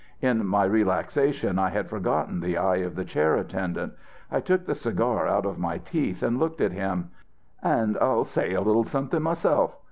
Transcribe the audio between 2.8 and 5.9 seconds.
the chair attendant. I took the cigar out of my